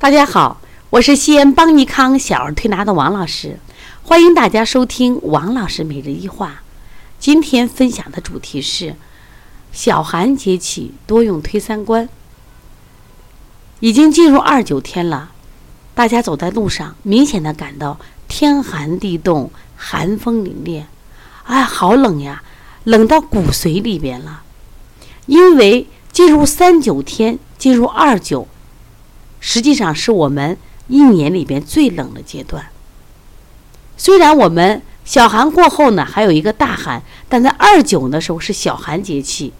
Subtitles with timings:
[0.00, 3.58] 大家好，我是西安邦尼康小儿推拿的王老师，
[4.02, 6.62] 欢迎大家收听王老师每日一话。
[7.18, 8.96] 今天分享的主题是
[9.72, 12.08] 小寒节气多用推三关。
[13.80, 15.32] 已经进入二九天了，
[15.94, 20.84] 大家走在路上，明显的感到天寒地冻，寒风凛冽，
[21.44, 22.42] 哎，好冷呀，
[22.84, 24.44] 冷到骨髓里边了。
[25.26, 28.48] 因为进入三九天，进入二九。
[29.52, 30.56] 实际上是我们
[30.86, 32.64] 一年里边最冷的阶段。
[33.96, 39.52] 虽然我们小寒过后呢，还有一个大寒，但在二九的时候是小寒节气。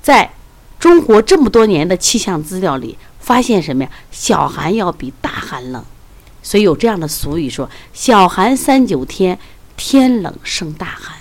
[0.00, 0.32] 在
[0.78, 3.90] 中国这么多年的气象资料里，发现什么呀？
[4.10, 5.84] 小寒要比大寒冷，
[6.42, 9.38] 所以有这样的俗语说：“小寒三九天，
[9.76, 11.14] 天冷生大寒。”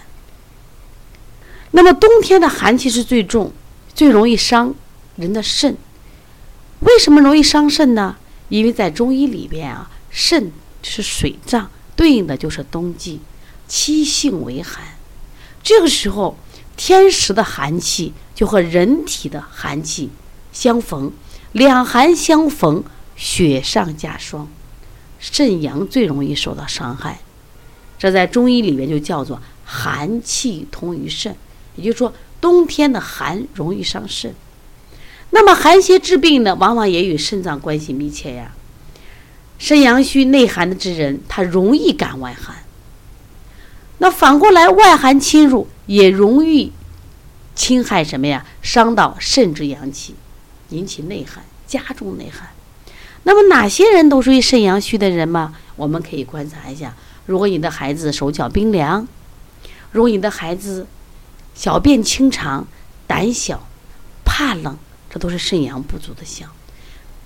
[1.72, 3.52] 那么冬天的寒气是最重，
[3.94, 4.74] 最容易伤
[5.18, 5.76] 人的肾。
[6.86, 8.16] 为什么容易伤肾呢？
[8.50, 10.52] 因为在中医里边啊，肾
[10.84, 13.20] 是水脏，对应的就是冬季，
[13.68, 14.84] 七性为寒。
[15.64, 16.38] 这个时候，
[16.78, 20.12] 天时的寒气就和人体的寒气
[20.54, 21.12] 相逢，
[21.54, 22.84] 两寒相逢，
[23.16, 24.48] 雪上加霜，
[25.20, 27.20] 肾阳最容易受到伤害。
[27.98, 31.36] 这在中医里面就叫做寒气通于肾，
[31.76, 34.36] 也就是说，冬天的寒容易伤肾。
[35.32, 38.52] 那么寒邪治病呢，往往也与肾脏关系密切呀。
[39.58, 42.58] 肾阳虚内寒的之人，他容易感外寒。
[43.98, 46.72] 那反过来，外寒侵入也容易
[47.56, 48.46] 侵害什么呀？
[48.62, 50.16] 伤到肾之阳气，
[50.70, 52.50] 引起内寒，加重内寒。
[53.24, 55.56] 那么哪些人都属于肾阳虚的人嘛？
[55.76, 56.94] 我们可以观察一下。
[57.26, 59.08] 如果你的孩子手脚冰凉，
[59.92, 60.86] 如果你的孩子
[61.54, 62.68] 小便清长、
[63.08, 63.66] 胆小、
[64.24, 64.78] 怕冷。
[65.16, 66.50] 这都是肾阳不足的象。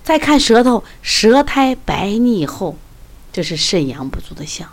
[0.04, 2.76] 再看舌头，舌苔白腻厚，
[3.32, 4.68] 这是肾阳不足的象。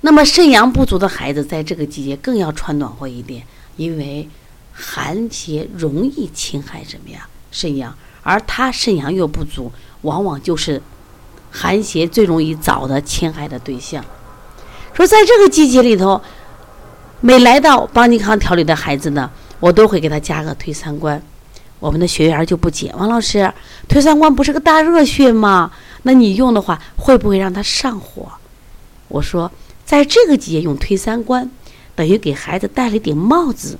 [0.00, 3.44] 那么肾阳不足的孩子，在这个季节更要穿暖和一点，
[3.76, 4.30] 因为
[4.72, 7.28] 寒邪容易侵害什么呀？
[7.50, 9.70] 肾阳，而他肾阳又不足，
[10.00, 10.80] 往往就是
[11.50, 14.02] 寒邪最容易找的侵害的对象。
[14.94, 16.22] 说在这个季节里头，
[17.20, 19.30] 每来到邦尼康调理的孩子呢，
[19.60, 21.22] 我都会给他加个推三关。
[21.80, 23.52] 我们的学员就不解，王老师，
[23.88, 25.70] 推三关不是个大热穴吗？
[26.02, 28.32] 那你用的话，会不会让他上火？
[29.08, 29.50] 我说，
[29.84, 31.50] 在这个季节用推三关，
[31.94, 33.78] 等于给孩子戴了一顶帽子，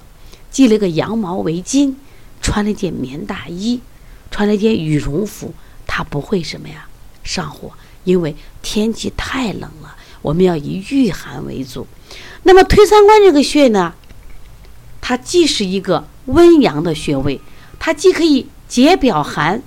[0.50, 1.94] 系了个羊毛围巾，
[2.41, 3.81] 穿了一件棉大衣，
[4.30, 5.53] 穿了一件羽绒服，
[5.86, 6.86] 他不会什么呀
[7.25, 7.72] 上火，
[8.04, 11.86] 因为天气太冷了，我们要以御寒为主。
[12.44, 13.94] 那么推三关这个穴呢，
[15.00, 17.41] 它既是一个温阳的穴位。
[17.78, 19.62] 它既可以解表寒，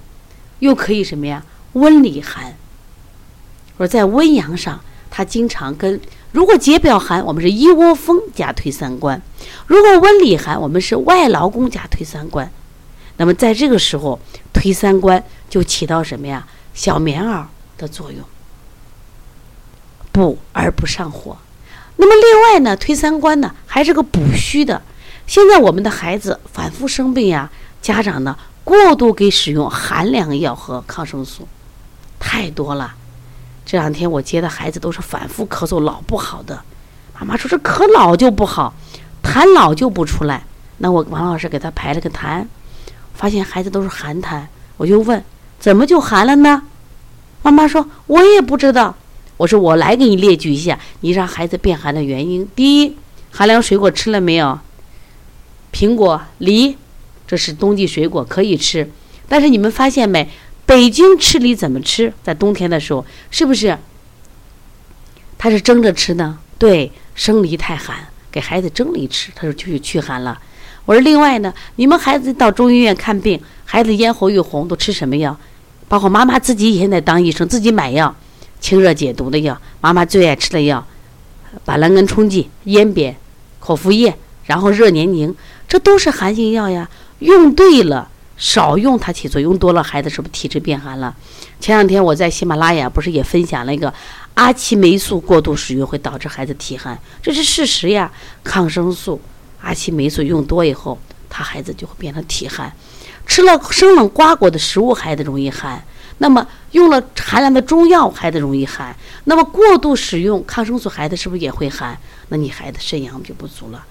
[0.60, 1.44] 又可以什么呀？
[1.74, 2.56] 温里寒。
[3.78, 4.80] 说在温阳上，
[5.10, 6.00] 它经常跟
[6.32, 9.20] 如果解表寒，我们是一窝蜂加推三关；
[9.66, 12.52] 如果温里寒，我们是外劳宫加推三关。
[13.18, 14.20] 那么在这个时候，
[14.54, 16.48] 推三关就起到什么呀？
[16.74, 17.46] 小棉袄
[17.78, 18.24] 的作用，
[20.12, 21.38] 补而不上火。
[21.96, 24.82] 那么另外呢，推三关呢还是个补虚的。
[25.26, 27.50] 现在我们的孩子反复生病呀。
[27.82, 31.48] 家长呢过度给使用寒凉药和抗生素，
[32.20, 32.94] 太多了。
[33.66, 36.62] 这两天我接的孩子都是反复咳嗽老不好的，
[37.20, 38.74] 妈妈说这咳老就不好，
[39.24, 40.44] 痰老就不出来。
[40.78, 42.46] 那我王老师给他排了个痰，
[43.14, 44.44] 发现孩子都是寒痰，
[44.78, 45.24] 我就问
[45.60, 46.64] 怎么就寒了呢？
[47.42, 48.96] 妈妈说我也不知道。
[49.38, 52.48] 我说我来给你列举一下你让孩子变寒的原因。
[52.56, 52.96] 第一，
[53.32, 54.60] 寒凉水果吃了没有？
[55.74, 56.78] 苹果、梨。
[57.32, 58.90] 这是冬季水果可以吃，
[59.30, 60.28] 但是你们发现没？
[60.66, 62.12] 北京吃梨怎么吃？
[62.22, 63.78] 在冬天的时候，是不是？
[65.38, 66.40] 他是蒸着吃呢？
[66.58, 70.38] 对，生梨太寒，给孩子蒸梨吃，他说就去驱寒了。
[70.84, 75.40] 我说另外呢，你们孩子到中医院看病，孩子咽喉又红，都吃什么药？
[75.88, 78.14] 包括妈妈自己现在当医生，自己买药，
[78.60, 80.86] 清热解毒的药，妈妈最爱吃的药，
[81.64, 83.16] 板蓝根冲剂、咽扁、
[83.62, 85.34] 口服液，然后热黏凝，
[85.66, 86.90] 这都是寒性药呀。
[87.22, 91.16] 用对了，少用它起作用；用多了，孩子是不是体质变寒了？
[91.60, 93.94] 前两天我在喜马拉雅不是也分享了一个
[94.34, 98.12] 阿奇霉素过度使用会导致孩子体寒，这是事实呀。
[98.44, 99.22] 抗生素、
[99.62, 100.98] 阿奇霉素用多以后，
[101.30, 102.74] 他孩子就会变成体寒。
[103.28, 105.80] 吃了生冷瓜果的食物，孩子容易寒；
[106.18, 108.96] 那么用了寒凉的中药，孩子容易寒。
[109.26, 111.96] 那么过度使用抗生素，孩子是不是也会寒？
[112.30, 113.86] 那你孩子肾阳就不足了。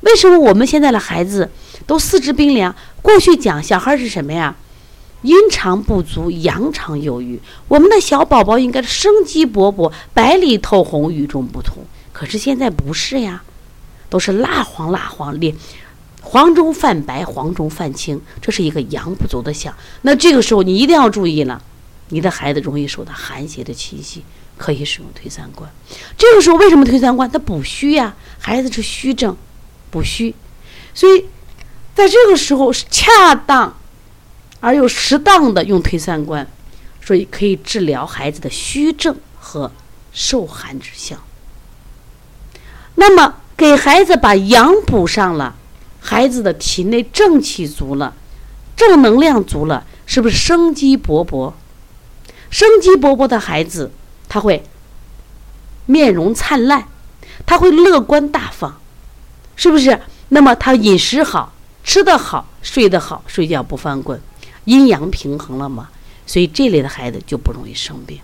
[0.00, 1.50] 为什么我们现在的孩子
[1.86, 2.74] 都四肢冰凉？
[3.02, 4.54] 过去讲小孩是什么呀？
[5.22, 7.40] 阴常不足，阳常有余。
[7.66, 11.78] 我们的小宝宝应该是生机勃勃、白里透红、与众不同。
[12.12, 13.42] 可是现在不是呀，
[14.08, 15.56] 都是蜡黄蜡黄，脸
[16.22, 19.74] 黄中泛白，黄中泛青，这是一个阳不足的象。
[20.02, 21.60] 那这个时候你一定要注意了，
[22.10, 24.22] 你的孩子容易受到寒邪的侵袭，
[24.56, 25.68] 可以使用推三关。
[26.16, 27.28] 这个时候为什么推三关？
[27.28, 29.36] 它补虚呀，孩子是虚症，
[29.90, 30.34] 补虚，
[30.94, 31.26] 所以
[31.94, 33.74] 在这个时候恰当。
[34.60, 36.44] 而又适当的用推三关，
[37.00, 39.70] 所以可以治疗孩子的虚症和
[40.12, 41.16] 受寒之象。
[42.96, 45.54] 那么给孩子把阳补上了，
[46.00, 48.16] 孩子的体内正气足了，
[48.74, 51.52] 正能量足了，是不是生机勃勃？
[52.50, 53.92] 生机勃勃的孩子，
[54.28, 54.64] 他会
[55.86, 56.88] 面容灿烂，
[57.46, 58.80] 他会乐观大方，
[59.58, 60.00] 是不是？
[60.28, 61.52] 那么他饮食好，
[61.82, 64.20] 吃得好，睡得好，睡觉不翻滚。
[64.66, 65.88] 阴阳平衡了嘛，
[66.26, 68.20] 所以这类的孩子就不容易生病。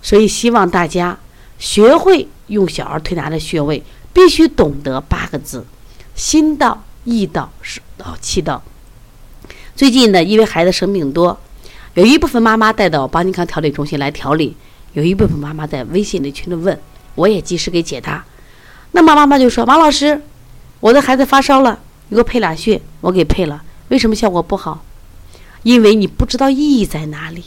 [0.00, 1.18] 所以希望大家
[1.58, 3.82] 学会用小儿推拿的穴位，
[4.12, 5.66] 必须懂得八个字：
[6.14, 8.62] 心道、意道、手道、气道。
[9.74, 11.36] 最近呢，因为孩子生病多，
[11.94, 14.54] 有一部分妈妈带到邦尼康调理中心来调理，
[14.92, 16.78] 有一部分妈妈在微信里群里问，
[17.16, 18.24] 我也及时给解答。
[18.96, 20.22] 那么妈妈就说：“王老师，
[20.78, 24.84] 我的孩子发烧了，你给我配俩穴，我给配了，为什么效果不好？”
[25.64, 27.46] 因为你不知道意义在哪里，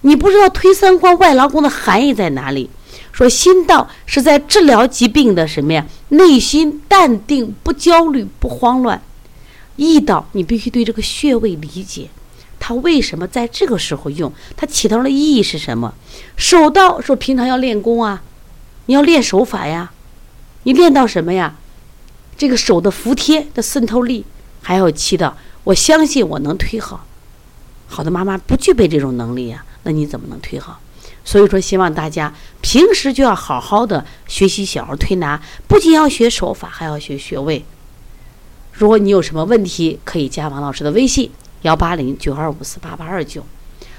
[0.00, 2.70] 你不知道推三关外劳宫的含义在哪里。
[3.12, 5.84] 说心道是在治疗疾病的什么呀？
[6.08, 9.02] 内心淡定，不焦虑，不慌乱。
[9.76, 12.08] 意道你必须对这个穴位理解，
[12.58, 14.32] 它为什么在这个时候用？
[14.56, 15.92] 它起到的意义是什么？
[16.36, 18.22] 手道说平常要练功啊，
[18.86, 19.90] 你要练手法呀，
[20.64, 21.56] 你练到什么呀？
[22.36, 24.24] 这个手的服帖的渗透力，
[24.62, 25.36] 还要起到。
[25.64, 27.06] 我相信我能推好，
[27.86, 30.80] 好的妈妈不具备这种能力呀，那你怎么能推好？
[31.22, 37.62] 所以说，希望大家平时就要好好的学习小儿推拿，不仅要学手法，还要学穴位。
[38.72, 41.30] 如果你有什么问题，可以加王老师的微信：
[41.62, 43.44] 幺八零九二五四八八二九。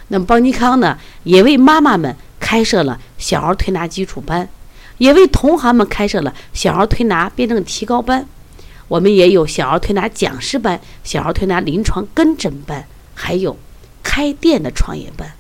[0.08, 4.50] 那么邦尼康呢，也为妈妈们开设了小儿推拿基础班，
[5.02, 8.28] 也为同行们开设了小儿推拿辩证提高班。
[8.88, 13.58] 我们也有小儿推拿讲师班、小儿推拿临床跟诊班，还有
[14.04, 15.34] 开店的创业班。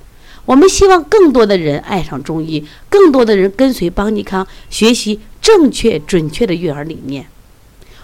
[0.45, 7.27] 我们希望更多的人爱上中医，更多的人跟随邦尼康学习正确、准确的育儿理念，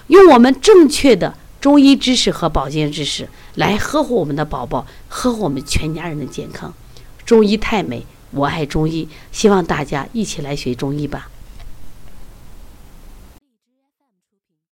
[0.05, 6.71] 用我们正确的中医知识和保健知识来呵护我们的宝宝，呵护我们全家人的健康。
[7.25, 11.29] 中医太美，我爱中医，希望大家一起来学中医吧。